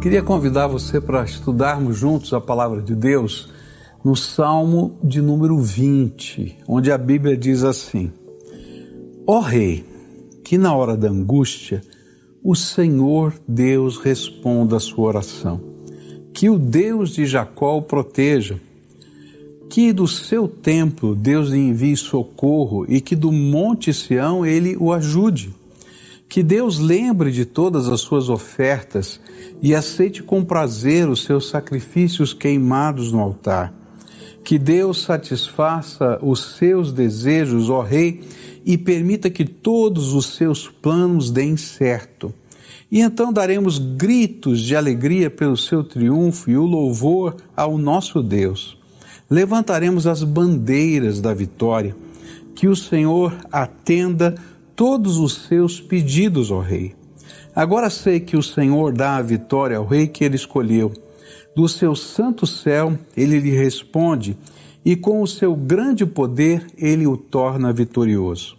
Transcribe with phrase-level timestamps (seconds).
[0.00, 3.48] Queria convidar você para estudarmos juntos a palavra de Deus
[4.04, 8.12] no Salmo de número 20, onde a Bíblia diz assim:
[9.26, 9.84] Ó Rei,
[10.44, 11.82] que na hora da angústia
[12.44, 15.60] o Senhor Deus responda a sua oração,
[16.32, 18.60] que o Deus de Jacó o proteja,
[19.68, 24.92] que do seu templo Deus lhe envie socorro e que do monte Sião ele o
[24.92, 25.57] ajude.
[26.28, 29.20] Que Deus lembre de todas as suas ofertas
[29.62, 33.72] e aceite com prazer os seus sacrifícios queimados no altar.
[34.44, 38.22] Que Deus satisfaça os seus desejos, ó Rei,
[38.64, 42.32] e permita que todos os seus planos deem certo.
[42.90, 48.78] E então daremos gritos de alegria pelo seu triunfo e o louvor ao nosso Deus.
[49.30, 51.94] Levantaremos as bandeiras da vitória.
[52.54, 54.34] Que o Senhor atenda
[54.78, 56.94] todos os seus pedidos, ó Rei.
[57.52, 60.92] Agora sei que o Senhor dá a vitória ao Rei que ele escolheu.
[61.52, 64.38] Do seu santo céu ele lhe responde,
[64.84, 68.56] e com o seu grande poder ele o torna vitorioso.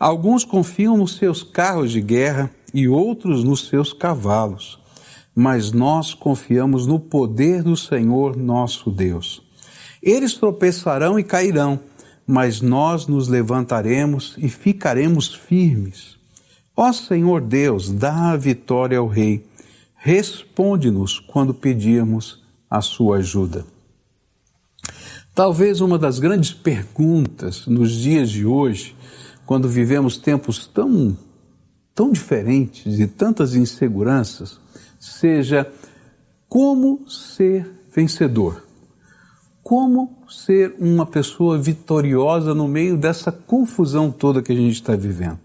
[0.00, 4.80] Alguns confiam nos seus carros de guerra e outros nos seus cavalos,
[5.32, 9.40] mas nós confiamos no poder do Senhor nosso Deus.
[10.02, 11.78] Eles tropeçarão e cairão
[12.26, 16.16] mas nós nos levantaremos e ficaremos firmes.
[16.76, 19.46] Ó Senhor Deus, dá a vitória ao Rei.
[19.94, 23.66] Responde-nos quando pedirmos a sua ajuda.
[25.34, 28.94] Talvez uma das grandes perguntas nos dias de hoje,
[29.46, 31.16] quando vivemos tempos tão,
[31.94, 34.58] tão diferentes e tantas inseguranças,
[34.98, 35.70] seja
[36.48, 38.62] como ser vencedor.
[39.62, 45.38] Como ser uma pessoa vitoriosa no meio dessa confusão toda que a gente está vivendo?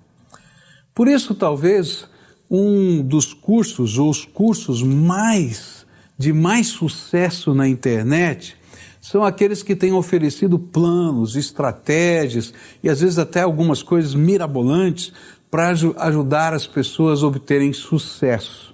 [0.96, 2.08] Por isso, talvez,
[2.50, 5.86] um dos cursos, ou os cursos mais
[6.18, 8.58] de mais sucesso na internet,
[9.00, 15.14] são aqueles que têm oferecido planos, estratégias e às vezes até algumas coisas mirabolantes
[15.50, 18.74] para ajudar as pessoas a obterem sucesso.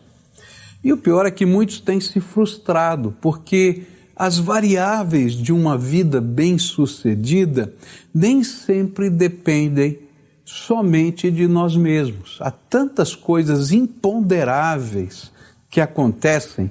[0.84, 3.84] E o pior é que muitos têm se frustrado, porque
[4.16, 7.74] as variáveis de uma vida bem-sucedida
[8.14, 10.00] nem sempre dependem
[10.46, 12.38] somente de nós mesmos.
[12.40, 15.32] Há tantas coisas imponderáveis
[15.70, 16.70] que acontecem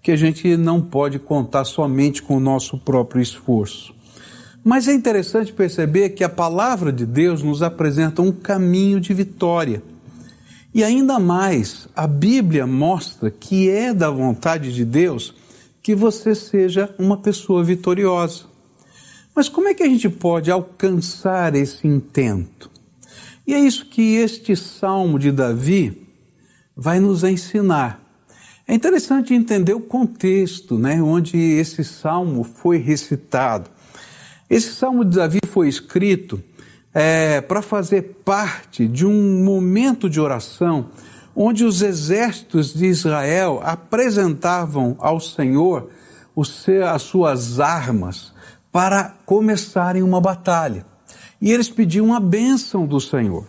[0.00, 3.94] que a gente não pode contar somente com o nosso próprio esforço.
[4.62, 9.82] Mas é interessante perceber que a palavra de Deus nos apresenta um caminho de vitória.
[10.72, 15.34] E ainda mais, a Bíblia mostra que é da vontade de Deus
[15.84, 18.44] que você seja uma pessoa vitoriosa.
[19.36, 22.70] Mas como é que a gente pode alcançar esse intento?
[23.46, 26.08] E é isso que este salmo de Davi
[26.74, 28.02] vai nos ensinar.
[28.66, 33.68] É interessante entender o contexto, né, onde esse salmo foi recitado.
[34.48, 36.42] Esse salmo de Davi foi escrito
[36.94, 40.88] é, para fazer parte de um momento de oração
[41.34, 45.90] onde os exércitos de Israel apresentavam ao Senhor
[46.92, 48.32] as suas armas
[48.72, 50.84] para começarem uma batalha.
[51.40, 53.46] E eles pediam a bênção do Senhor.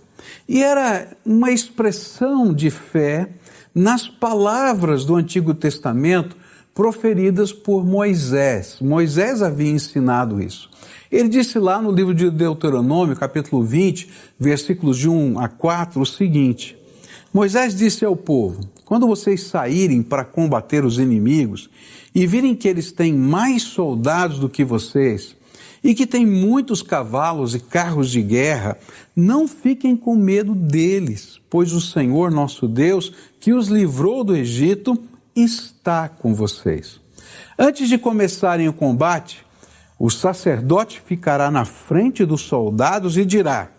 [0.47, 3.29] E era uma expressão de fé
[3.73, 6.35] nas palavras do Antigo Testamento
[6.73, 8.77] proferidas por Moisés.
[8.81, 10.69] Moisés havia ensinado isso.
[11.11, 16.05] Ele disse lá no livro de Deuteronômio, capítulo 20, versículos de 1 a 4, o
[16.05, 16.77] seguinte:
[17.35, 21.69] Moisés disse ao povo: Quando vocês saírem para combater os inimigos
[22.15, 25.35] e virem que eles têm mais soldados do que vocês
[25.83, 28.77] e que têm muitos cavalos e carros de guerra,
[29.13, 34.97] não fiquem com medo deles, pois o Senhor nosso Deus, que os livrou do Egito,
[35.35, 37.01] está com vocês.
[37.59, 39.45] Antes de começarem o combate,
[39.99, 43.71] o sacerdote ficará na frente dos soldados e dirá: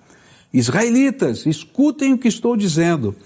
[0.53, 3.17] Israelitas, escutem o que estou dizendo.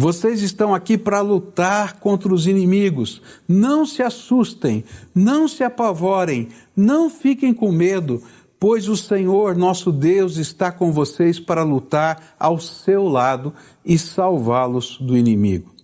[0.00, 3.20] Vocês estão aqui para lutar contra os inimigos.
[3.48, 8.22] Não se assustem, não se apavorem, não fiquem com medo,
[8.60, 13.52] pois o Senhor, nosso Deus, está com vocês para lutar ao seu lado
[13.84, 15.74] e salvá-los do inimigo.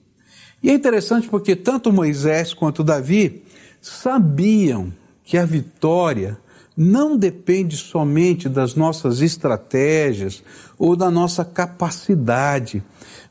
[0.62, 3.42] E é interessante porque tanto Moisés quanto Davi
[3.80, 4.92] sabiam
[5.24, 6.38] que a vitória
[6.76, 10.42] não depende somente das nossas estratégias
[10.78, 12.82] ou da nossa capacidade,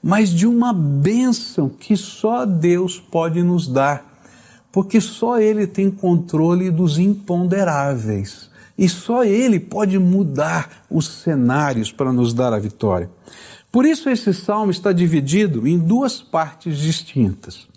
[0.01, 4.05] mas de uma bênção que só Deus pode nos dar,
[4.71, 12.11] porque só Ele tem controle dos imponderáveis e só Ele pode mudar os cenários para
[12.11, 13.09] nos dar a vitória.
[13.71, 17.67] Por isso, esse salmo está dividido em duas partes distintas.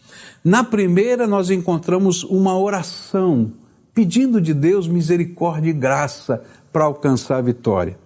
[0.45, 3.51] Na primeira, nós encontramos uma oração,
[3.97, 7.99] pedindo de Deus misericórdia e graça para alcançar a vitória.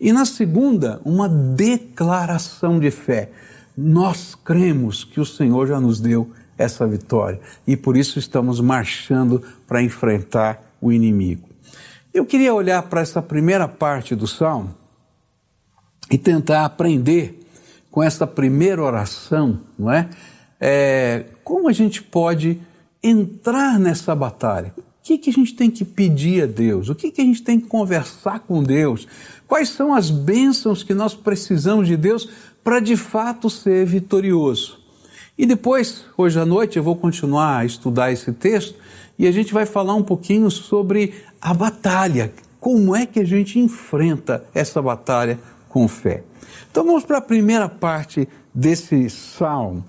[0.00, 3.30] E na segunda, uma declaração de fé.
[3.76, 9.40] Nós cremos que o Senhor já nos deu essa vitória e por isso estamos marchando
[9.64, 11.48] para enfrentar o inimigo.
[12.12, 14.74] Eu queria olhar para essa primeira parte do salmo
[16.10, 17.46] e tentar aprender
[17.92, 20.10] com essa primeira oração, não é?
[20.60, 22.60] é como a gente pode
[23.00, 24.74] entrar nessa batalha?
[25.08, 26.90] Que, que a gente tem que pedir a Deus?
[26.90, 29.08] O que, que a gente tem que conversar com Deus?
[29.46, 32.28] Quais são as bênçãos que nós precisamos de Deus
[32.62, 34.78] para de fato ser vitorioso?
[35.38, 38.74] E depois, hoje à noite, eu vou continuar a estudar esse texto
[39.18, 42.30] e a gente vai falar um pouquinho sobre a batalha.
[42.60, 45.40] Como é que a gente enfrenta essa batalha
[45.70, 46.22] com fé?
[46.70, 49.82] Então vamos para a primeira parte desse salmo,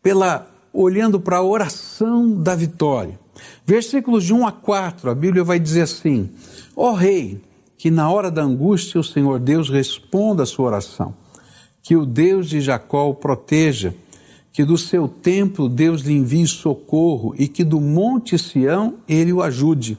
[0.00, 3.20] pela olhando para a oração da vitória.
[3.66, 6.30] Versículos de 1 a 4, a Bíblia vai dizer assim:
[6.76, 7.40] Ó oh, rei,
[7.76, 11.14] que na hora da angústia o Senhor Deus responda a sua oração,
[11.82, 13.94] que o Deus de Jacó o proteja
[14.52, 19.42] que do seu templo Deus lhe envie socorro e que do monte Sião ele o
[19.42, 19.96] ajude.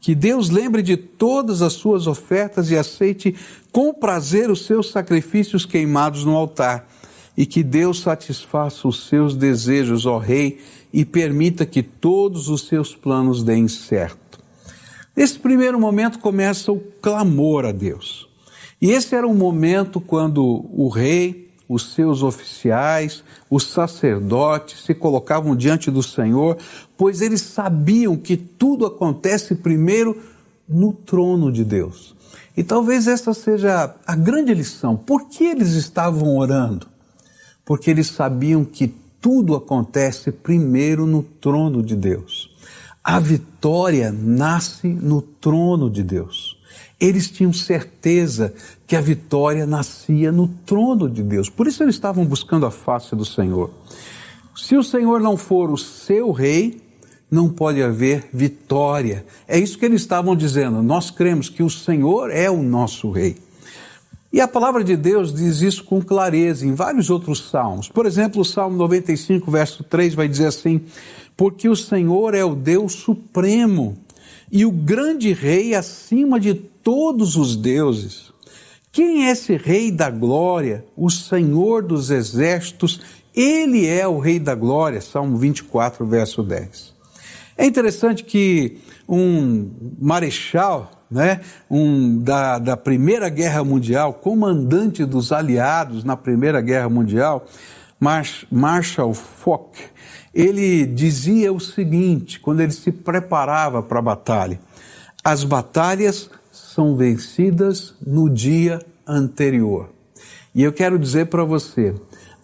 [0.00, 3.34] Que Deus lembre de todas as suas ofertas e aceite
[3.72, 6.86] com prazer os seus sacrifícios queimados no altar.
[7.36, 10.58] E que Deus satisfaça os seus desejos, ó Rei,
[10.96, 14.40] e permita que todos os seus planos deem certo.
[15.14, 18.26] Nesse primeiro momento começa o clamor a Deus.
[18.80, 25.54] E esse era um momento quando o rei, os seus oficiais, os sacerdotes se colocavam
[25.54, 26.56] diante do Senhor,
[26.96, 30.18] pois eles sabiam que tudo acontece primeiro
[30.66, 32.16] no trono de Deus.
[32.56, 34.96] E talvez essa seja a grande lição.
[34.96, 36.86] Por que eles estavam orando?
[37.66, 42.54] Porque eles sabiam que tudo acontece primeiro no trono de Deus.
[43.02, 46.56] A vitória nasce no trono de Deus.
[46.98, 48.54] Eles tinham certeza
[48.86, 51.48] que a vitória nascia no trono de Deus.
[51.48, 53.70] Por isso eles estavam buscando a face do Senhor.
[54.56, 56.82] Se o Senhor não for o seu rei,
[57.30, 59.26] não pode haver vitória.
[59.46, 60.82] É isso que eles estavam dizendo.
[60.82, 63.36] Nós cremos que o Senhor é o nosso rei.
[64.36, 67.88] E a palavra de Deus diz isso com clareza em vários outros salmos.
[67.88, 70.82] Por exemplo, o Salmo 95, verso 3 vai dizer assim:
[71.34, 73.96] Porque o Senhor é o Deus supremo
[74.52, 78.30] e o grande rei acima de todos os deuses.
[78.92, 83.00] Quem é esse Rei da Glória, o Senhor dos Exércitos?
[83.34, 86.92] Ele é o Rei da Glória, Salmo 24, verso 10.
[87.56, 88.76] É interessante que
[89.08, 96.88] um marechal, né, um da, da Primeira Guerra Mundial, comandante dos aliados na Primeira Guerra
[96.88, 97.46] Mundial,
[98.50, 99.72] Marshall Foch,
[100.34, 104.60] ele dizia o seguinte, quando ele se preparava para a batalha:
[105.24, 109.90] as batalhas são vencidas no dia anterior.
[110.54, 111.94] E eu quero dizer para você,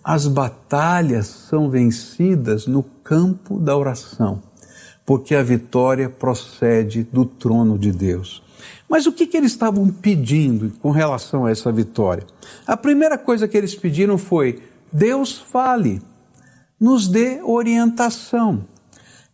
[0.03, 4.43] as batalhas são vencidas no campo da oração,
[5.05, 8.43] porque a vitória procede do trono de Deus.
[8.89, 12.27] Mas o que, que eles estavam pedindo com relação a essa vitória?
[12.67, 16.03] A primeira coisa que eles pediram foi: Deus fale,
[16.79, 18.65] nos dê orientação.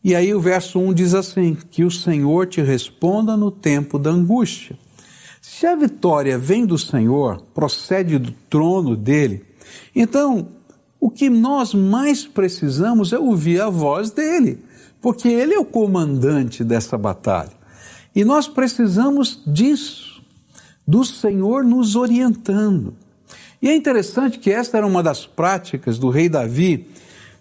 [0.02, 4.10] E aí o verso 1 diz assim: Que o Senhor te responda no tempo da
[4.10, 4.78] angústia.
[5.40, 9.44] Se a vitória vem do Senhor, procede do trono dele,
[9.94, 10.48] então
[11.00, 14.62] o que nós mais precisamos é ouvir a voz dele,
[15.00, 17.57] porque ele é o comandante dessa batalha.
[18.18, 20.20] E nós precisamos disso,
[20.84, 22.92] do Senhor nos orientando.
[23.62, 26.88] E é interessante que esta era uma das práticas do rei Davi,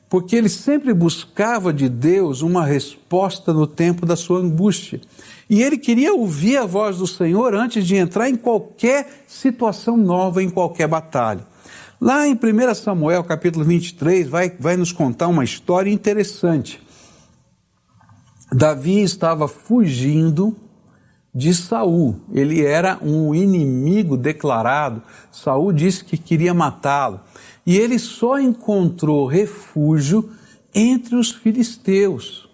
[0.07, 5.01] porque ele sempre buscava de Deus uma resposta no tempo da sua angústia.
[5.49, 10.43] E ele queria ouvir a voz do Senhor antes de entrar em qualquer situação nova,
[10.43, 11.43] em qualquer batalha.
[11.99, 16.79] Lá em 1 Samuel, capítulo 23, vai, vai nos contar uma história interessante.
[18.53, 20.55] Davi estava fugindo
[21.37, 22.19] de Saul.
[22.33, 25.03] Ele era um inimigo declarado.
[25.31, 27.21] Saul disse que queria matá-lo.
[27.63, 30.31] E ele só encontrou refúgio
[30.73, 32.49] entre os filisteus.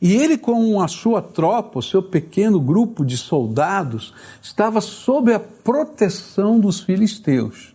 [0.00, 5.40] E ele, com a sua tropa, o seu pequeno grupo de soldados, estava sob a
[5.40, 7.74] proteção dos filisteus.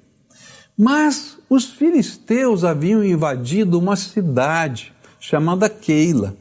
[0.78, 6.38] Mas os filisteus haviam invadido uma cidade chamada Keila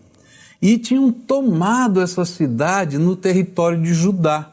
[0.68, 4.50] e tinham tomado essa cidade no território de Judá.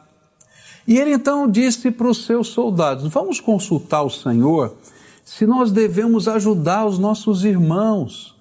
[0.86, 4.76] E ele então disse para os seus soldados: Vamos consultar o Senhor
[5.24, 8.36] se nós devemos ajudar os nossos irmãos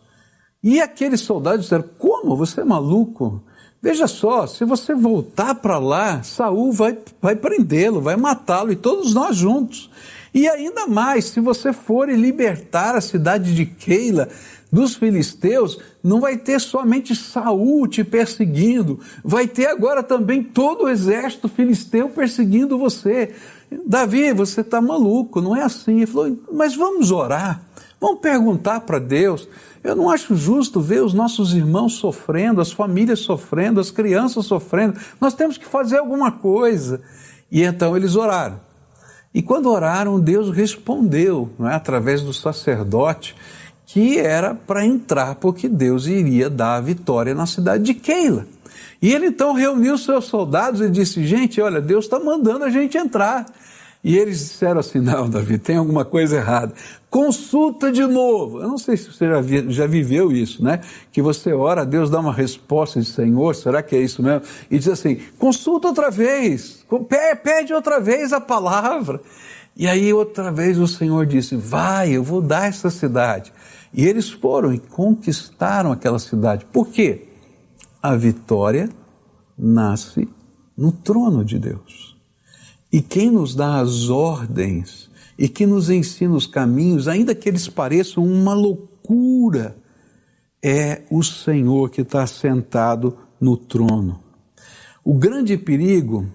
[0.62, 2.38] E aqueles soldados disseram: Como?
[2.38, 3.42] Você é maluco?
[3.82, 9.16] Veja só, se você voltar para lá, Saul vai, vai prendê-lo, vai matá-lo e todos
[9.16, 9.90] nós juntos.
[10.32, 14.30] E ainda mais, se você for e libertar a cidade de Keila
[14.74, 20.90] dos filisteus, não vai ter somente Saul te perseguindo, vai ter agora também todo o
[20.90, 23.36] exército filisteu perseguindo você.
[23.86, 25.98] Davi, você está maluco, não é assim.
[25.98, 27.62] Ele falou, mas vamos orar,
[28.02, 29.48] vamos perguntar para Deus.
[29.84, 35.00] Eu não acho justo ver os nossos irmãos sofrendo, as famílias sofrendo, as crianças sofrendo.
[35.22, 37.00] Nós temos que fazer alguma coisa.
[37.52, 38.60] E então eles oraram.
[39.32, 41.76] E quando oraram, Deus respondeu, é?
[41.76, 43.36] através do sacerdote,
[43.94, 48.48] que era para entrar, porque Deus iria dar a vitória na cidade de Keila.
[49.00, 52.98] E ele então reuniu seus soldados e disse: Gente, olha, Deus está mandando a gente
[52.98, 53.46] entrar.
[54.04, 56.74] E eles disseram assim: Não, Davi, tem alguma coisa errada.
[57.08, 58.62] Consulta de novo.
[58.62, 60.82] Eu não sei se você já, vi, já viveu isso, né?
[61.12, 64.42] Que você ora, Deus dá uma resposta de Senhor, será que é isso mesmo?
[64.72, 66.84] E diz assim: consulta outra vez,
[67.44, 69.22] pede outra vez a palavra.
[69.78, 73.54] E aí outra vez o Senhor disse: Vai, eu vou dar essa cidade.
[73.94, 76.66] E eles foram e conquistaram aquela cidade.
[76.66, 77.28] Por quê?
[78.02, 78.90] A vitória
[79.58, 80.28] nasce
[80.76, 82.18] no trono de Deus.
[82.92, 87.68] E quem nos dá as ordens e que nos ensina os caminhos, ainda que eles
[87.68, 89.76] pareçam uma loucura,
[90.62, 94.24] é o Senhor que está sentado no trono.
[95.04, 96.26] O grande perigo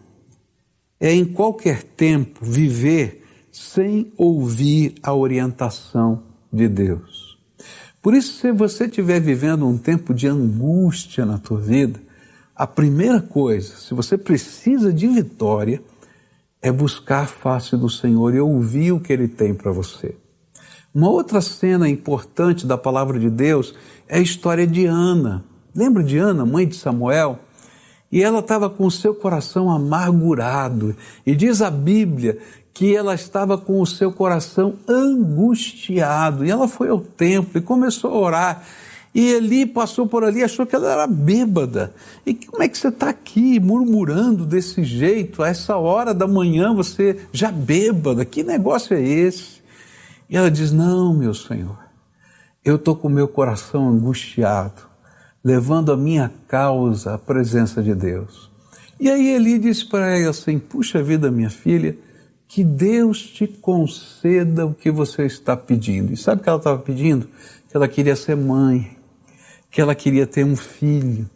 [1.00, 6.22] é em qualquer tempo viver sem ouvir a orientação
[6.52, 7.27] de Deus.
[8.08, 12.00] Por isso, se você estiver vivendo um tempo de angústia na tua vida,
[12.56, 15.82] a primeira coisa, se você precisa de vitória,
[16.62, 20.16] é buscar a face do Senhor e ouvir o que Ele tem para você.
[20.94, 23.74] Uma outra cena importante da palavra de Deus
[24.08, 25.44] é a história de Ana.
[25.74, 27.38] Lembra de Ana, mãe de Samuel?
[28.10, 30.96] E ela estava com o seu coração amargurado.
[31.26, 32.38] E diz a Bíblia
[32.78, 36.46] que ela estava com o seu coração angustiado.
[36.46, 38.64] E ela foi ao templo e começou a orar.
[39.12, 41.92] E Eli passou por ali, achou que ela era bêbada.
[42.24, 45.42] E como é que você está aqui murmurando desse jeito?
[45.42, 48.24] A essa hora da manhã você já bêbada?
[48.24, 49.60] Que negócio é esse?
[50.30, 51.80] E ela diz: Não, meu Senhor,
[52.64, 54.82] eu estou com o meu coração angustiado,
[55.42, 58.48] levando a minha causa à presença de Deus.
[59.00, 61.98] E aí Eli disse para ela assim: Puxa vida, minha filha,
[62.48, 66.12] que Deus te conceda o que você está pedindo.
[66.12, 67.28] E sabe o que ela estava pedindo?
[67.68, 68.98] Que ela queria ser mãe
[69.70, 71.28] que ela queria ter um filho.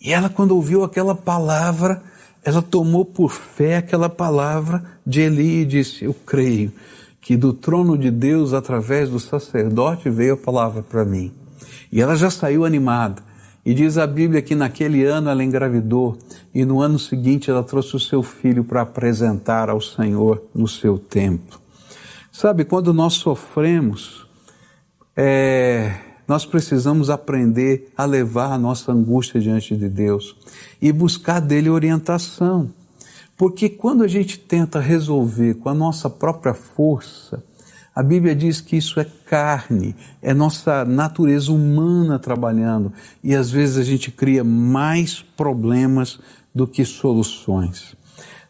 [0.00, 2.02] E ela, quando ouviu aquela palavra,
[2.44, 6.72] ela tomou por fé aquela palavra de Eli e disse: Eu creio
[7.20, 11.32] que do trono de Deus, através do sacerdote, veio a palavra para mim.
[11.92, 13.22] E ela já saiu animada.
[13.64, 16.16] E diz a Bíblia que naquele ano ela engravidou
[16.54, 20.98] e no ano seguinte ela trouxe o seu filho para apresentar ao Senhor no seu
[20.98, 21.60] templo.
[22.32, 24.26] Sabe, quando nós sofremos,
[25.14, 25.94] é,
[26.26, 30.36] nós precisamos aprender a levar a nossa angústia diante de Deus
[30.80, 32.70] e buscar dele orientação.
[33.36, 37.42] Porque quando a gente tenta resolver com a nossa própria força,
[37.94, 42.92] a Bíblia diz que isso é carne, é nossa natureza humana trabalhando
[43.22, 46.20] e às vezes a gente cria mais problemas
[46.54, 47.96] do que soluções.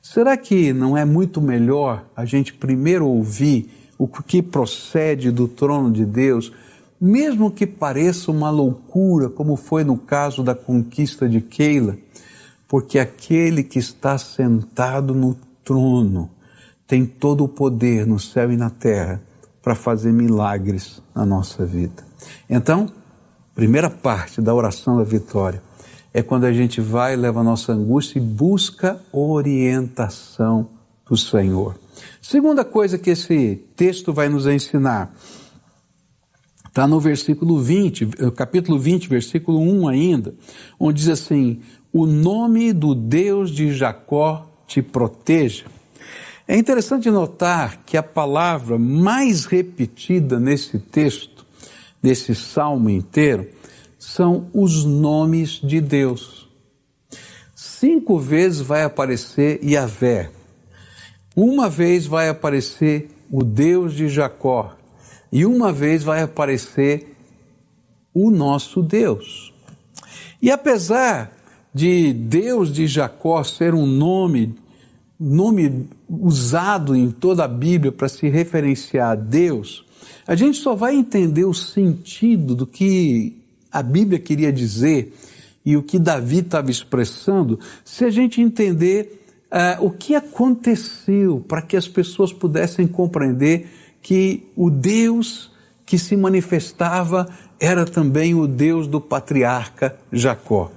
[0.02, 5.90] Será que não é muito melhor a gente primeiro ouvir o que procede do trono
[5.90, 6.52] de Deus
[7.00, 11.96] mesmo que pareça uma loucura, como foi no caso da conquista de Keila,
[12.68, 16.28] porque aquele que está sentado no trono
[16.86, 19.22] tem todo o poder no céu e na terra
[19.62, 22.04] para fazer milagres na nossa vida.
[22.48, 22.90] Então,
[23.54, 25.62] primeira parte da oração da vitória
[26.12, 30.68] é quando a gente vai, leva a nossa angústia e busca orientação
[31.08, 31.76] do Senhor.
[32.20, 35.12] Segunda coisa que esse texto vai nos ensinar
[36.70, 40.32] Está no versículo 20, eh, capítulo 20, versículo 1 ainda,
[40.78, 41.60] onde diz assim:
[41.92, 45.64] O nome do Deus de Jacó te proteja.
[46.50, 51.46] É interessante notar que a palavra mais repetida nesse texto,
[52.02, 53.48] nesse salmo inteiro,
[53.96, 56.48] são os nomes de Deus.
[57.54, 60.28] Cinco vezes vai aparecer Yahvé.
[61.36, 64.76] Uma vez vai aparecer o Deus de Jacó,
[65.30, 67.14] e uma vez vai aparecer
[68.12, 69.54] o nosso Deus.
[70.42, 71.30] E apesar
[71.72, 74.58] de Deus de Jacó ser um nome,
[75.20, 79.84] nome usado em toda a Bíblia para se referenciar a Deus,
[80.26, 83.36] a gente só vai entender o sentido do que
[83.70, 85.14] a Bíblia queria dizer
[85.64, 91.60] e o que Davi estava expressando, se a gente entender uh, o que aconteceu para
[91.60, 93.68] que as pessoas pudessem compreender
[94.00, 95.50] que o Deus
[95.84, 100.70] que se manifestava era também o Deus do patriarca Jacó.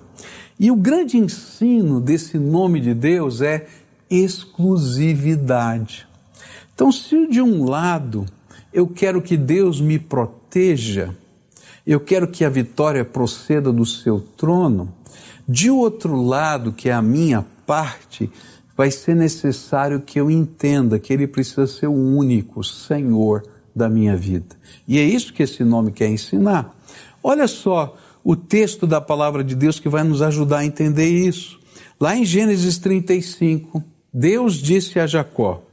[0.59, 3.67] E o grande ensino desse nome de Deus é
[4.21, 6.07] exclusividade.
[6.73, 8.25] Então, se de um lado
[8.73, 11.15] eu quero que Deus me proteja,
[11.85, 14.93] eu quero que a vitória proceda do seu trono,
[15.47, 18.31] de outro lado, que é a minha parte,
[18.75, 23.43] vai ser necessário que eu entenda que Ele precisa ser o único Senhor
[23.75, 24.55] da minha vida.
[24.87, 26.75] E é isso que esse nome quer ensinar.
[27.21, 31.59] Olha só o texto da palavra de Deus que vai nos ajudar a entender isso.
[31.99, 35.63] Lá em Gênesis 35, Deus disse a Jacó: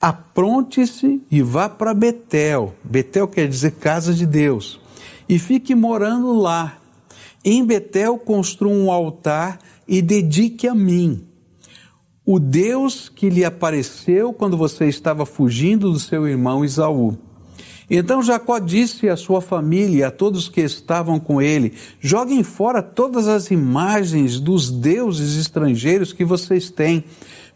[0.00, 2.74] Apronte-se e vá para Betel.
[2.82, 4.80] Betel quer dizer casa de Deus.
[5.28, 6.78] E fique morando lá.
[7.44, 11.26] Em Betel construa um altar e dedique a mim.
[12.24, 17.18] O Deus que lhe apareceu quando você estava fugindo do seu irmão Isaú.
[17.90, 22.82] Então Jacó disse à sua família e a todos que estavam com ele: Joguem fora
[22.82, 27.04] todas as imagens dos deuses estrangeiros que vocês têm.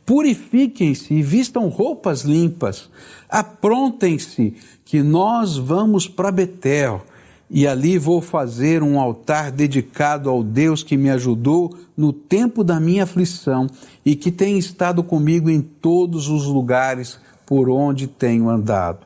[0.07, 2.89] Purifiquem-se e vistam roupas limpas.
[3.29, 4.55] Aprontem-se,
[4.87, 7.05] que nós vamos para Betel
[7.51, 12.79] e ali vou fazer um altar dedicado ao Deus que me ajudou no tempo da
[12.79, 13.67] minha aflição
[14.05, 19.05] e que tem estado comigo em todos os lugares por onde tenho andado.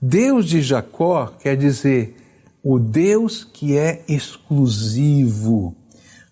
[0.00, 2.16] Deus de Jacó quer dizer
[2.62, 5.74] o Deus que é exclusivo,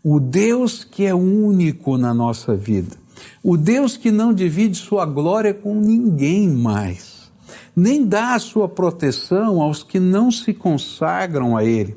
[0.03, 2.97] o Deus que é único na nossa vida,
[3.43, 7.31] o Deus que não divide sua glória com ninguém mais,
[7.75, 11.97] nem dá a sua proteção aos que não se consagram a Ele.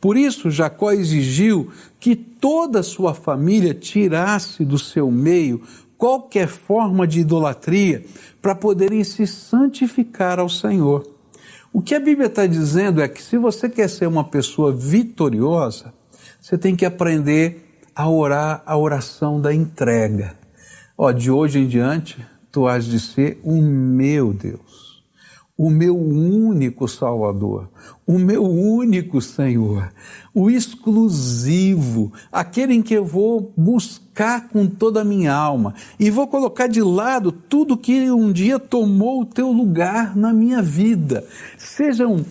[0.00, 1.70] Por isso, Jacó exigiu
[2.00, 5.62] que toda a sua família tirasse do seu meio
[5.96, 8.04] qualquer forma de idolatria
[8.42, 11.06] para poderem se santificar ao Senhor.
[11.72, 15.94] O que a Bíblia está dizendo é que se você quer ser uma pessoa vitoriosa,
[16.40, 20.36] você tem que aprender a orar a oração da entrega.
[21.04, 24.92] Ó, de hoje em diante, tu has de ser o meu Deus
[25.56, 27.68] o meu único Salvador,
[28.04, 29.92] o meu único Senhor,
[30.34, 36.26] o exclusivo, aquele em que eu vou buscar com toda a minha alma e vou
[36.26, 41.24] colocar de lado tudo que um dia tomou o teu lugar na minha vida.
[41.58, 42.24] Sejam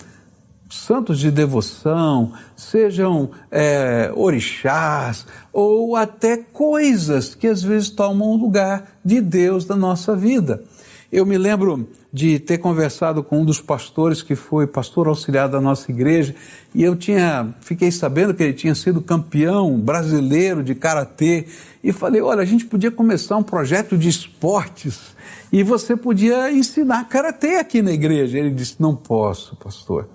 [0.72, 9.00] santos de devoção, sejam é, orixás ou até coisas que às vezes tomam o lugar
[9.04, 10.64] de Deus na nossa vida.
[11.12, 15.60] Eu me lembro de ter conversado com um dos pastores que foi pastor auxiliar da
[15.60, 16.34] nossa igreja
[16.74, 21.48] e eu tinha fiquei sabendo que ele tinha sido campeão brasileiro de karatê
[21.84, 25.16] e falei, olha, a gente podia começar um projeto de esportes
[25.52, 28.38] e você podia ensinar karatê aqui na igreja.
[28.38, 30.08] Ele disse, não posso, pastor.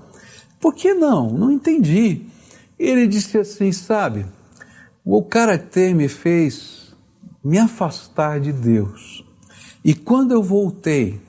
[0.66, 1.30] Por que não?
[1.30, 2.22] Não entendi.
[2.76, 4.26] Ele disse assim, sabe,
[5.04, 6.92] o karatê me fez
[7.42, 9.24] me afastar de Deus.
[9.84, 11.20] E quando eu voltei,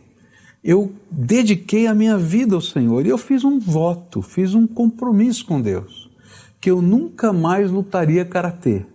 [0.63, 5.45] eu dediquei a minha vida ao Senhor e eu fiz um voto, fiz um compromisso
[5.45, 6.10] com Deus,
[6.60, 8.88] que eu nunca mais lutaria karatê,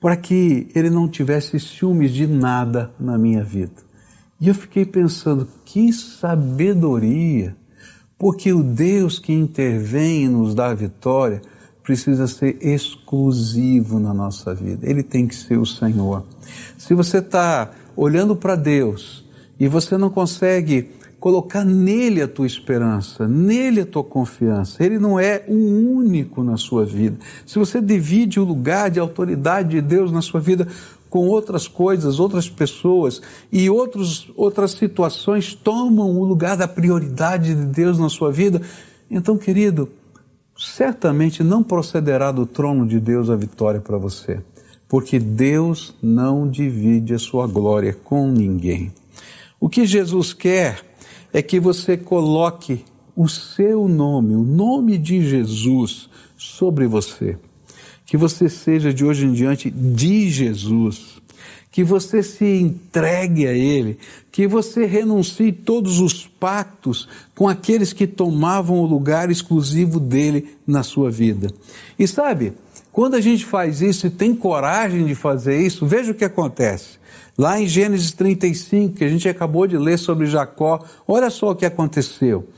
[0.00, 3.82] para que ele não tivesse ciúmes de nada na minha vida.
[4.40, 7.54] E eu fiquei pensando, que sabedoria,
[8.18, 11.40] porque o Deus que intervém e nos dá a vitória
[11.82, 16.26] precisa ser exclusivo na nossa vida, ele tem que ser o Senhor.
[16.76, 19.24] Se você está olhando para Deus
[19.58, 24.84] e você não consegue colocar nele a tua esperança, nele a tua confiança.
[24.84, 27.18] Ele não é o único na sua vida.
[27.44, 30.68] Se você divide o lugar de autoridade de Deus na sua vida
[31.08, 37.64] com outras coisas, outras pessoas e outros, outras situações tomam o lugar da prioridade de
[37.66, 38.60] Deus na sua vida,
[39.10, 39.88] então, querido,
[40.56, 44.40] certamente não procederá do trono de Deus a vitória para você
[44.88, 48.90] porque Deus não divide a sua glória com ninguém.
[49.60, 50.80] O que Jesus quer
[51.32, 57.36] é que você coloque o seu nome, o nome de Jesus, sobre você.
[58.08, 61.20] Que você seja de hoje em diante de Jesus.
[61.70, 63.98] Que você se entregue a Ele.
[64.32, 70.82] Que você renuncie todos os pactos com aqueles que tomavam o lugar exclusivo dele na
[70.82, 71.52] sua vida.
[71.98, 72.54] E sabe,
[72.90, 76.98] Quando a gente faz isso e tem coragem de fazer isso, veja o que acontece.
[77.38, 81.54] Lá em Gênesis 35, que a gente acabou de ler sobre Jacó, olha só o
[81.54, 82.48] que aconteceu.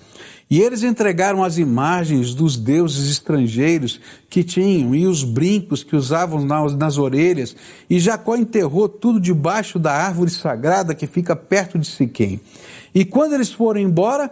[0.51, 6.45] E eles entregaram as imagens dos deuses estrangeiros que tinham e os brincos que usavam
[6.45, 7.55] nas, orelhas,
[7.89, 12.41] e Jacó enterrou tudo debaixo da árvore sagrada que fica perto de Siquém.
[12.93, 14.29] E quando eles foram embora,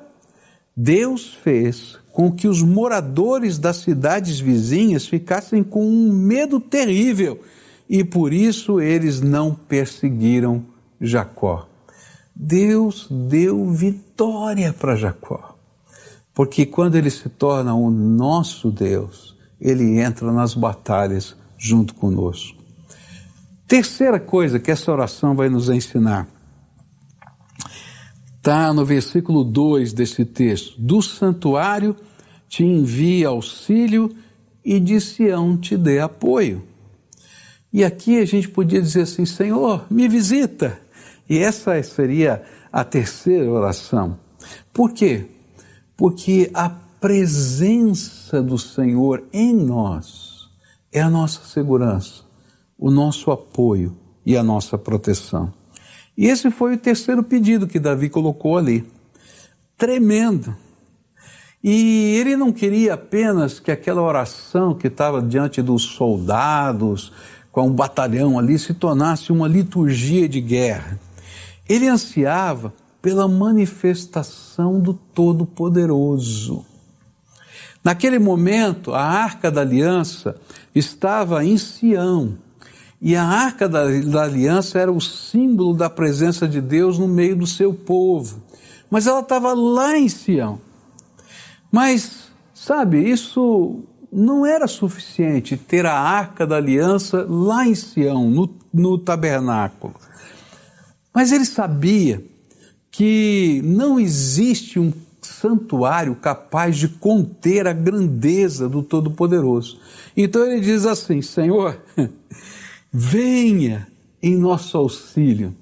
[0.77, 7.41] Deus fez com que os moradores das cidades vizinhas ficassem com um medo terrível,
[7.89, 10.65] e por isso eles não perseguiram
[11.01, 11.69] Jacó.
[12.35, 15.48] Deus deu vitória para Jacó.
[16.39, 22.57] Porque quando ele se torna o nosso Deus, ele entra nas batalhas junto conosco.
[23.67, 26.29] Terceira coisa que essa oração vai nos ensinar.
[28.37, 30.81] Está no versículo 2 desse texto.
[30.81, 31.97] Do santuário
[32.49, 34.15] te envia auxílio
[34.65, 36.63] e de Sião te dê apoio.
[37.73, 40.79] E aqui a gente podia dizer assim: Senhor, me visita.
[41.29, 44.17] E essa seria a terceira oração.
[44.73, 45.27] Por quê?
[45.99, 50.49] Porque a presença do Senhor em nós
[50.93, 52.23] é a nossa segurança,
[52.79, 55.53] o nosso apoio e a nossa proteção.
[56.17, 58.87] E esse foi o terceiro pedido que Davi colocou ali.
[59.77, 60.57] Tremendo.
[61.63, 67.13] E ele não queria apenas que aquela oração que estava diante dos soldados,
[67.51, 70.99] com um batalhão ali, se tornasse uma liturgia de guerra.
[71.69, 76.65] Ele ansiava pela manifestação do Todo-Poderoso.
[77.83, 80.37] Naquele momento, a arca da aliança
[80.75, 82.37] estava em Sião,
[83.01, 87.37] e a arca da, da, aliança era o símbolo da presença de Deus no meio
[87.37, 88.43] do seu povo.
[88.91, 90.61] Mas ela estava lá em Sião.
[91.71, 98.53] Mas, sabe, isso não era suficiente ter a arca da aliança lá em Sião, no,
[98.75, 99.95] no tabernáculo.
[101.15, 102.25] Mas ele sabia
[102.99, 109.79] que não existe um santuário capaz de conter a grandeza do Todo-Poderoso.
[110.17, 111.81] Então ele diz assim: Senhor,
[112.93, 113.87] venha
[114.21, 115.55] em nosso auxílio,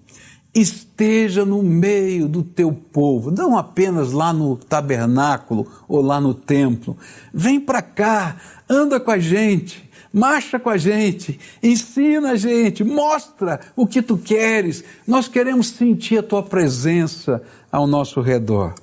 [0.54, 6.96] esteja no meio do teu povo, não apenas lá no tabernáculo ou lá no templo.
[7.34, 9.85] Vem para cá, anda com a gente,
[10.16, 14.82] marcha com a gente, ensina a gente, mostra o que tu queres.
[15.06, 18.74] Nós queremos sentir a tua presença ao nosso redor.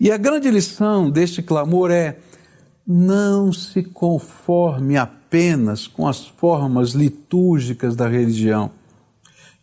[0.00, 2.16] E a grande lição deste clamor é:
[2.86, 8.70] não se conforme apenas com as formas litúrgicas da religião.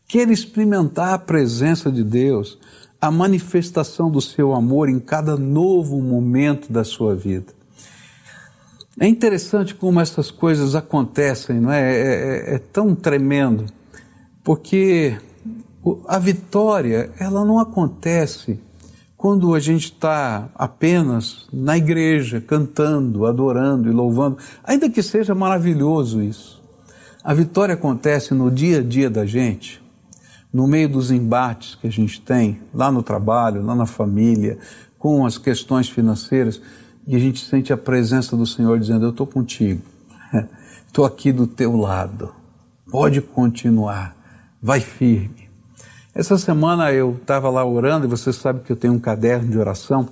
[0.07, 2.59] Queira experimentar a presença de Deus,
[3.01, 7.56] a manifestação do seu amor em cada novo momento da sua vida.
[8.99, 11.81] É interessante como essas coisas acontecem, não é?
[11.81, 13.65] É, é, é tão tremendo,
[14.43, 15.15] porque
[16.07, 18.59] a vitória ela não acontece
[19.15, 26.21] quando a gente está apenas na igreja cantando, adorando e louvando, ainda que seja maravilhoso
[26.21, 26.59] isso.
[27.23, 29.79] A vitória acontece no dia a dia da gente,
[30.51, 34.57] no meio dos embates que a gente tem, lá no trabalho, lá na família,
[34.97, 36.59] com as questões financeiras
[37.07, 39.81] e a gente sente a presença do Senhor dizendo: Eu estou contigo,
[40.85, 42.31] estou aqui do teu lado,
[42.91, 44.15] pode continuar,
[44.61, 45.47] vai firme.
[46.13, 49.57] Essa semana eu estava lá orando e você sabe que eu tenho um caderno de
[49.57, 50.09] oração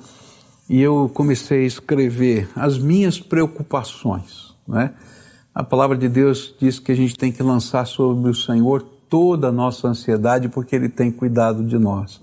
[0.70, 4.56] e eu comecei a escrever as minhas preocupações.
[4.68, 4.94] Né?
[5.54, 9.48] A palavra de Deus diz que a gente tem que lançar sobre o Senhor toda
[9.48, 12.22] a nossa ansiedade porque Ele tem cuidado de nós.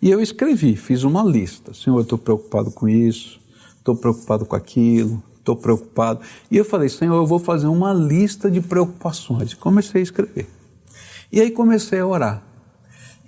[0.00, 1.74] E eu escrevi, fiz uma lista.
[1.74, 3.40] Senhor, eu estou preocupado com isso,
[3.84, 6.20] estou preocupado com aquilo, estou preocupado.
[6.50, 9.52] E eu falei, Senhor, eu vou fazer uma lista de preocupações.
[9.52, 10.48] Comecei a escrever.
[11.30, 12.42] E aí comecei a orar.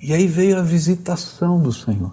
[0.01, 2.13] E aí veio a visitação do Senhor.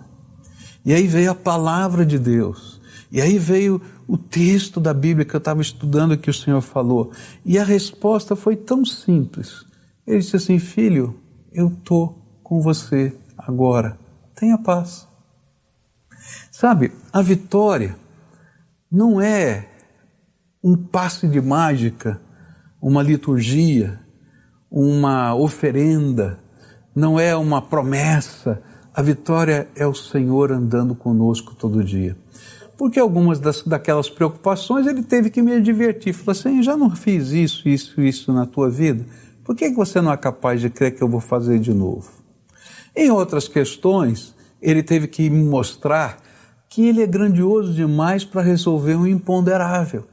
[0.85, 2.81] E aí veio a palavra de Deus.
[3.09, 7.11] E aí veio o texto da Bíblia que eu estava estudando que o Senhor falou.
[7.45, 9.65] E a resposta foi tão simples.
[10.05, 11.17] Ele disse assim: Filho,
[11.53, 13.97] eu estou com você agora.
[14.35, 15.07] Tenha paz.
[16.51, 18.02] Sabe, a vitória
[18.93, 19.65] não é
[20.63, 22.21] um passe de mágica,
[22.79, 23.99] uma liturgia,
[24.69, 26.39] uma oferenda,
[26.95, 28.61] não é uma promessa.
[28.93, 32.15] A vitória é o Senhor andando conosco todo dia.
[32.77, 36.13] Porque algumas das, daquelas preocupações ele teve que me advertir.
[36.13, 39.03] Falou assim: já não fiz isso, isso, isso na tua vida?
[39.43, 42.11] Por que você não é capaz de crer que eu vou fazer de novo?
[42.95, 46.19] Em outras questões, ele teve que me mostrar
[46.73, 50.05] que ele é grandioso demais para resolver um imponderável.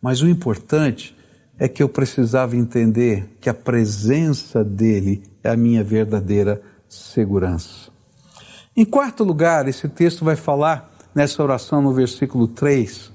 [0.00, 1.12] Mas o importante
[1.58, 7.90] é que eu precisava entender que a presença dele é a minha verdadeira segurança.
[8.76, 13.10] Em quarto lugar, esse texto vai falar nessa oração no versículo 3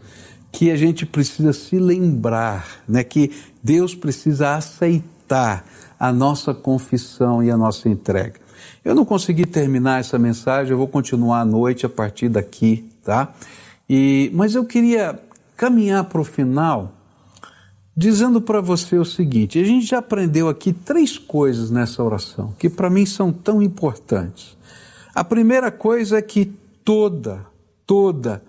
[0.51, 3.31] que a gente precisa se lembrar, né, que
[3.63, 5.63] Deus precisa aceitar
[5.97, 8.41] a nossa confissão e a nossa entrega.
[8.83, 13.33] Eu não consegui terminar essa mensagem, eu vou continuar à noite a partir daqui, tá?
[13.89, 15.19] E, mas eu queria
[15.57, 16.93] caminhar para o final
[17.97, 22.69] dizendo para você o seguinte: a gente já aprendeu aqui três coisas nessa oração que
[22.69, 24.55] para mim são tão importantes.
[25.15, 26.53] A primeira coisa é que
[26.85, 27.43] toda,
[27.83, 28.43] toda,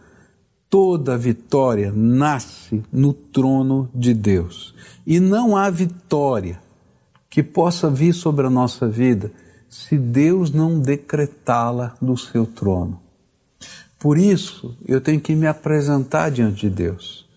[0.69, 4.75] toda vitória nasce no trono de Deus.
[5.07, 6.61] E não há vitória
[7.31, 9.33] que possa vir sobre a nossa vida
[9.71, 13.01] se Deus não decretá-la no seu trono.
[14.01, 17.29] Por isso, eu tenho que me apresentar diante de Deus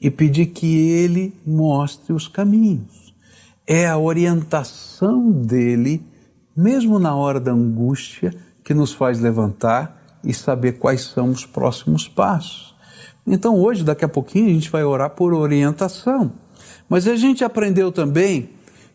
[0.00, 3.14] e pedir que Ele mostre os caminhos.
[3.64, 6.02] É a orientação dele,
[6.56, 12.08] mesmo na hora da angústia, que nos faz levantar e saber quais são os próximos
[12.08, 12.74] passos.
[13.24, 16.32] Então, hoje, daqui a pouquinho, a gente vai orar por orientação.
[16.88, 18.50] Mas a gente aprendeu também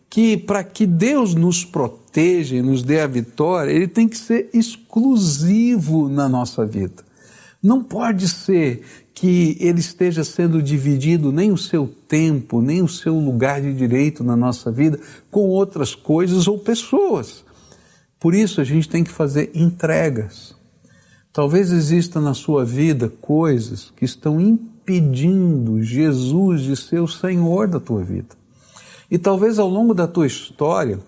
[0.09, 4.49] que para que Deus nos proteja e nos dê a vitória, ele tem que ser
[4.53, 7.12] exclusivo na nossa vida.
[7.63, 13.17] Não pode ser que ele esteja sendo dividido nem o seu tempo, nem o seu
[13.17, 14.99] lugar de direito na nossa vida
[15.31, 17.45] com outras coisas ou pessoas.
[18.19, 20.53] Por isso a gente tem que fazer entregas.
[21.31, 27.79] Talvez exista na sua vida coisas que estão impedindo Jesus de ser o Senhor da
[27.79, 28.35] tua vida.
[29.09, 30.99] E talvez ao longo da tua história,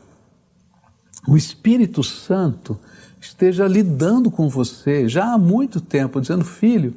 [1.28, 2.80] o Espírito Santo
[3.28, 6.94] esteja lidando com você já há muito tempo, dizendo: Filho,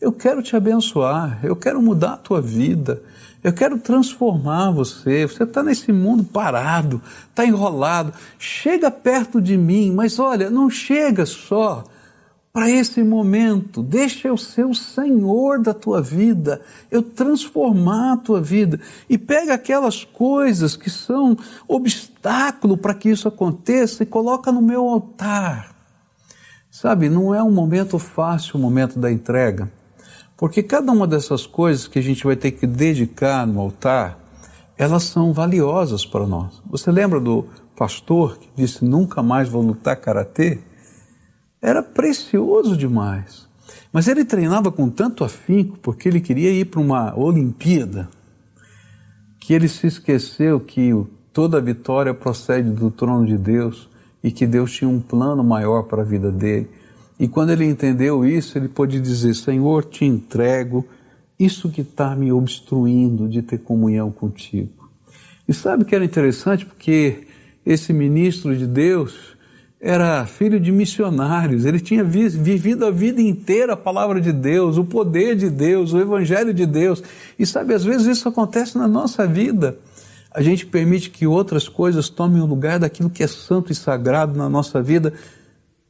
[0.00, 3.02] eu quero te abençoar, eu quero mudar a tua vida,
[3.42, 5.26] eu quero transformar você.
[5.26, 8.12] Você está nesse mundo parado, está enrolado.
[8.38, 11.84] Chega perto de mim, mas olha, não chega só
[12.52, 13.82] para esse momento.
[13.82, 18.78] Deixa eu ser o Senhor da tua vida, eu transformar a tua vida.
[19.08, 24.88] E pega aquelas coisas que são obstáculo para que isso aconteça e coloca no meu
[24.88, 25.71] altar.
[26.82, 29.70] Sabe, não é um momento fácil o momento da entrega,
[30.36, 34.18] porque cada uma dessas coisas que a gente vai ter que dedicar no altar,
[34.76, 36.60] elas são valiosas para nós.
[36.68, 40.58] Você lembra do pastor que disse: Nunca mais vou lutar karatê?
[41.62, 43.46] era precioso demais.
[43.92, 48.08] Mas ele treinava com tanto afinco porque ele queria ir para uma Olimpíada
[49.38, 50.90] que ele se esqueceu que
[51.32, 53.88] toda vitória procede do trono de Deus
[54.22, 56.68] e que Deus tinha um plano maior para a vida dele.
[57.18, 60.86] E quando ele entendeu isso, ele pôde dizer: Senhor, te entrego
[61.38, 64.90] isso que está me obstruindo de ter comunhão contigo.
[65.48, 67.26] E sabe que era interessante porque
[67.64, 69.36] esse ministro de Deus,
[69.80, 74.84] era filho de missionários, ele tinha vivido a vida inteira a palavra de Deus, o
[74.84, 77.02] poder de Deus, o evangelho de Deus.
[77.36, 79.76] E sabe, às vezes isso acontece na nossa vida.
[80.34, 84.38] A gente permite que outras coisas tomem o lugar daquilo que é santo e sagrado
[84.38, 85.12] na nossa vida,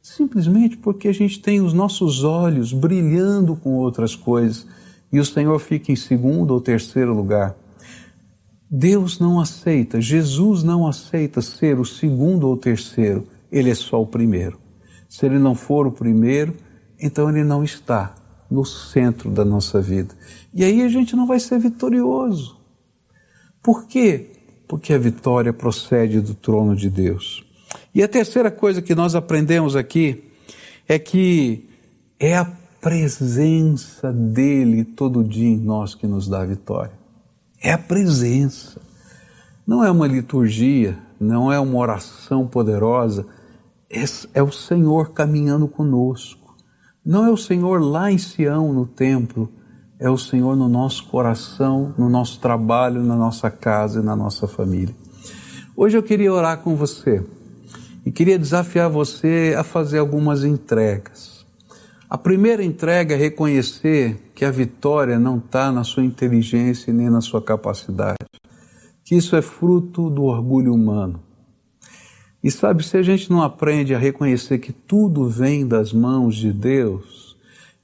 [0.01, 4.67] simplesmente porque a gente tem os nossos olhos brilhando com outras coisas
[5.11, 7.55] e o Senhor fica em segundo ou terceiro lugar.
[8.69, 14.07] Deus não aceita, Jesus não aceita ser o segundo ou terceiro ele é só o
[14.07, 14.57] primeiro.
[15.07, 16.57] Se ele não for o primeiro,
[16.99, 18.15] então ele não está
[18.49, 20.15] no centro da nossa vida.
[20.51, 22.59] E aí a gente não vai ser vitorioso.
[23.61, 24.31] Por quê?
[24.73, 27.45] Porque a vitória procede do trono de Deus.
[27.93, 30.23] E a terceira coisa que nós aprendemos aqui
[30.87, 31.69] é que
[32.19, 36.93] é a presença dele todo dia em nós que nos dá a vitória.
[37.61, 38.81] É a presença.
[39.65, 43.27] Não é uma liturgia, não é uma oração poderosa,
[44.33, 46.57] é o Senhor caminhando conosco.
[47.05, 49.51] Não é o Senhor lá em Sião, no templo,
[49.99, 54.47] é o Senhor no nosso coração, no nosso trabalho, na nossa casa e na nossa
[54.47, 54.93] família.
[55.75, 57.23] Hoje eu queria orar com você
[58.05, 61.45] e queria desafiar você a fazer algumas entregas.
[62.09, 67.21] A primeira entrega é reconhecer que a vitória não está na sua inteligência nem na
[67.21, 68.25] sua capacidade,
[69.03, 71.19] que isso é fruto do orgulho humano
[72.43, 76.51] e sabe, se a gente não aprende a reconhecer que tudo vem das mãos de
[76.51, 77.22] Deus,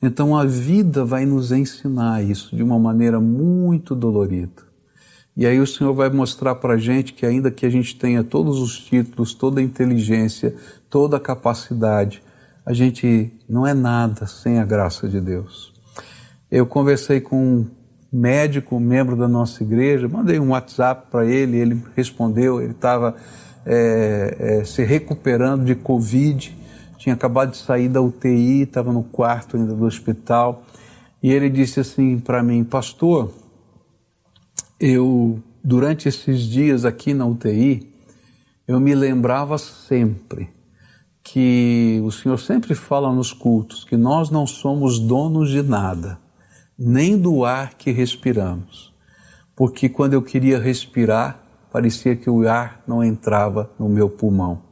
[0.01, 4.69] então a vida vai nos ensinar isso de uma maneira muito dolorida.
[5.35, 8.23] E aí o Senhor vai mostrar para a gente que ainda que a gente tenha
[8.23, 10.55] todos os títulos, toda a inteligência,
[10.89, 12.21] toda a capacidade,
[12.65, 15.73] a gente não é nada sem a graça de Deus.
[16.51, 17.65] Eu conversei com
[18.11, 23.15] médico, membro da nossa igreja, mandei um WhatsApp para ele, ele respondeu, ele estava
[23.65, 26.57] é, é, se recuperando de Covid,
[26.99, 30.63] tinha acabado de sair da UTI, estava no quarto ainda do hospital,
[31.23, 33.31] e ele disse assim para mim, pastor,
[34.77, 37.89] eu, durante esses dias aqui na UTI,
[38.67, 40.49] eu me lembrava sempre
[41.23, 46.19] que o Senhor sempre fala nos cultos que nós não somos donos de nada,
[46.77, 48.93] nem do ar que respiramos.
[49.55, 54.68] Porque quando eu queria respirar, parecia que o ar não entrava no meu pulmão.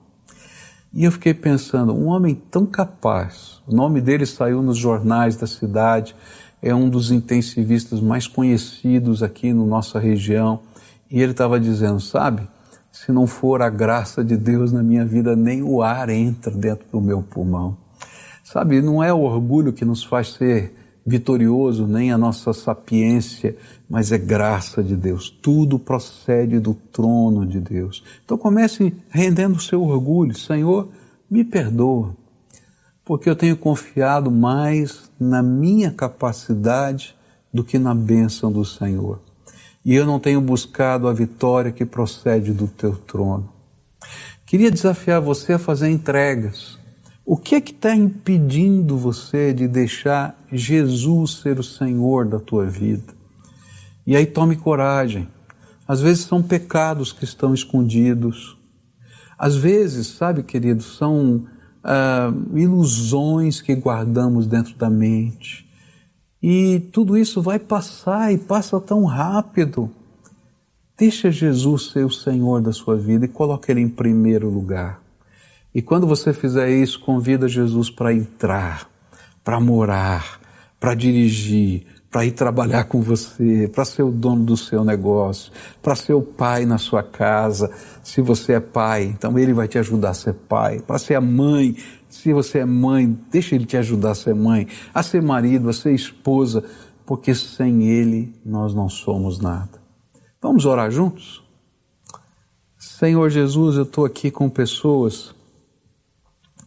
[0.97, 5.45] E eu fiquei pensando, um homem tão capaz, o nome dele saiu nos jornais da
[5.45, 6.15] cidade,
[6.59, 10.59] é um dos intensivistas mais conhecidos aqui na nossa região,
[11.07, 12.49] e ele estava dizendo, sabe,
[12.91, 16.87] se não for a graça de Deus na minha vida, nem o ar entra dentro
[16.91, 17.77] do meu pulmão.
[18.43, 20.73] Sabe, não é o orgulho que nos faz ser
[21.05, 23.55] vitorioso, nem a nossa sapiência,
[23.89, 25.29] mas é graça de Deus.
[25.29, 28.03] Tudo procede do trono de Deus.
[28.23, 30.37] Então comece rendendo o seu orgulho.
[30.37, 30.89] Senhor,
[31.29, 32.15] me perdoa,
[33.03, 37.15] porque eu tenho confiado mais na minha capacidade
[37.53, 39.19] do que na bênção do Senhor
[39.87, 43.47] e eu não tenho buscado a vitória que procede do teu trono.
[44.45, 46.77] Queria desafiar você a fazer entregas.
[47.25, 52.65] O que é que está impedindo você de deixar Jesus ser o Senhor da tua
[52.65, 53.15] vida?
[54.07, 55.27] E aí tome coragem.
[55.85, 58.57] Às vezes são pecados que estão escondidos.
[59.37, 61.45] Às vezes, sabe, querido, são
[61.83, 65.69] ah, ilusões que guardamos dentro da mente.
[66.41, 69.91] E tudo isso vai passar e passa tão rápido.
[70.97, 75.01] Deixa Jesus ser o Senhor da sua vida e coloque Ele em primeiro lugar.
[75.75, 78.89] E quando você fizer isso, convida Jesus para entrar,
[79.43, 80.39] para morar,
[80.79, 85.95] para dirigir, para ir trabalhar com você, para ser o dono do seu negócio, para
[85.95, 87.69] ser o pai na sua casa.
[88.03, 90.79] Se você é pai, então ele vai te ajudar a ser pai.
[90.79, 91.75] Para ser a mãe,
[92.09, 95.73] se você é mãe, deixa ele te ajudar a ser mãe, a ser marido, a
[95.73, 96.63] ser esposa,
[97.05, 99.81] porque sem ele nós não somos nada.
[100.41, 101.43] Vamos orar juntos?
[102.77, 105.35] Senhor Jesus, eu estou aqui com pessoas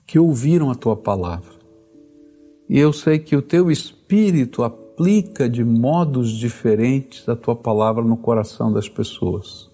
[0.07, 1.61] que ouviram a tua palavra.
[2.69, 4.63] E eu sei que o teu espírito
[5.01, 9.71] aplica de modos diferentes a tua palavra no coração das pessoas.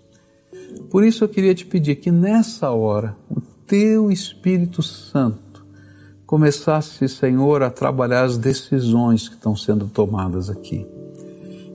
[0.89, 5.67] Por isso eu queria te pedir que nessa hora o teu Espírito Santo
[6.25, 10.87] começasse, Senhor, a trabalhar as decisões que estão sendo tomadas aqui.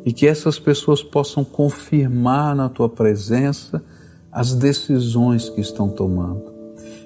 [0.05, 3.83] E que essas pessoas possam confirmar na tua presença
[4.31, 6.53] as decisões que estão tomando.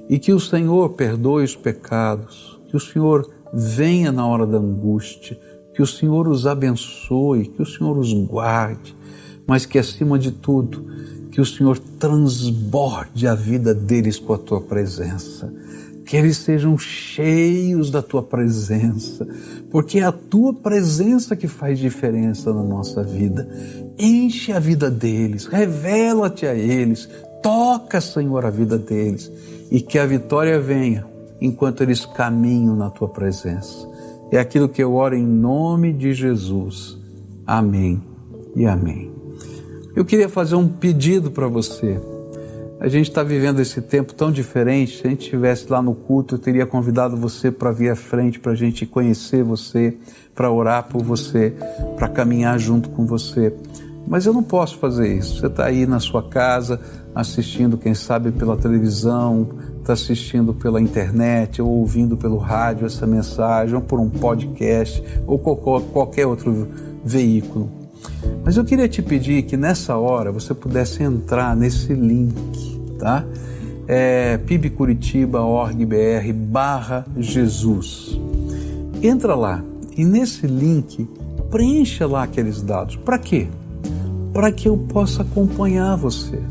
[0.08, 5.40] E que o Senhor perdoe os pecados, que o Senhor venha na hora da angústia,
[5.76, 8.96] que o Senhor os abençoe, que o Senhor os guarde,
[9.46, 10.86] mas que acima de tudo,
[11.32, 15.54] que o Senhor transborde a vida deles com a tua presença.
[16.06, 19.28] Que eles sejam cheios da tua presença,
[19.70, 23.46] porque é a tua presença que faz diferença na nossa vida.
[24.00, 27.10] Enche a vida deles, revela-te a eles,
[27.44, 29.30] toca, Senhor, a vida deles
[29.70, 31.06] e que a vitória venha
[31.42, 33.95] enquanto eles caminham na tua presença.
[34.32, 36.98] É aquilo que eu oro em nome de Jesus.
[37.46, 38.02] Amém
[38.56, 39.12] e amém.
[39.96, 42.00] Eu queria fazer um pedido para você.
[42.80, 44.98] A gente está vivendo esse tempo tão diferente.
[44.98, 48.40] Se a gente estivesse lá no culto, eu teria convidado você para vir à frente,
[48.40, 49.98] para a gente conhecer você,
[50.34, 51.54] para orar por você,
[51.96, 53.54] para caminhar junto com você.
[54.08, 55.40] Mas eu não posso fazer isso.
[55.40, 56.80] Você está aí na sua casa,
[57.16, 59.48] assistindo, quem sabe, pela televisão,
[59.80, 65.40] está assistindo pela internet ou ouvindo pelo rádio essa mensagem, ou por um podcast, ou
[65.40, 66.68] qualquer outro
[67.04, 67.70] veículo.
[68.44, 73.24] Mas eu queria te pedir que nessa hora você pudesse entrar nesse link, tá?
[73.88, 78.20] É pibcuritiba.org.br barra Jesus.
[79.02, 79.64] Entra lá
[79.96, 81.08] e nesse link
[81.50, 82.98] preencha lá aqueles dados.
[82.98, 83.48] Para quê?
[84.34, 86.42] Para que eu possa acompanhar você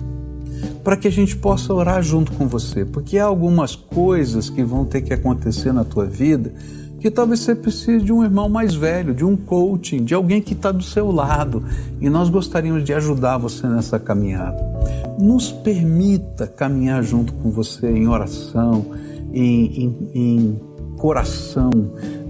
[0.84, 4.84] para que a gente possa orar junto com você, porque há algumas coisas que vão
[4.84, 6.52] ter que acontecer na tua vida
[7.04, 10.54] que talvez você precise de um irmão mais velho, de um coaching, de alguém que
[10.54, 11.62] está do seu lado
[12.00, 14.56] e nós gostaríamos de ajudar você nessa caminhada.
[15.18, 18.86] Nos permita caminhar junto com você em oração,
[19.34, 20.60] em, em, em
[20.96, 21.70] coração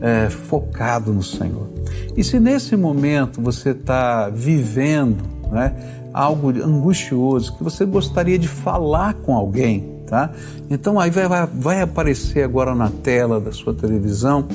[0.00, 1.68] é, focado no Senhor.
[2.16, 5.72] E se nesse momento você está vivendo, né,
[6.14, 10.30] algo angustioso, que você gostaria de falar com alguém, tá?
[10.70, 14.46] Então aí vai, vai, vai aparecer agora na tela da sua televisão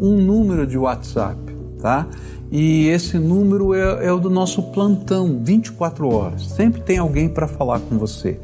[0.00, 1.36] um número de WhatsApp.
[1.82, 2.06] tá?
[2.50, 6.46] E esse número é, é o do nosso plantão, 24 horas.
[6.50, 8.38] Sempre tem alguém para falar com você.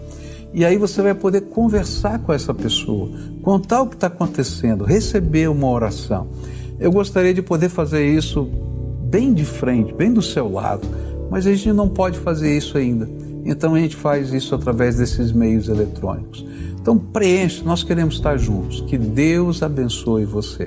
[0.52, 3.10] E aí você vai poder conversar com essa pessoa,
[3.42, 6.28] contar o que está acontecendo, receber uma oração.
[6.78, 8.48] Eu gostaria de poder fazer isso
[9.02, 10.86] bem de frente, bem do seu lado,
[11.34, 13.08] mas a gente não pode fazer isso ainda.
[13.44, 16.46] Então a gente faz isso através desses meios eletrônicos.
[16.80, 18.82] Então preencha, nós queremos estar juntos.
[18.82, 20.64] Que Deus abençoe você.